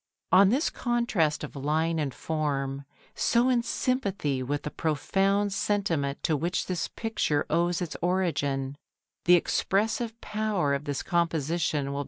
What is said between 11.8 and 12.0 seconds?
found to depend.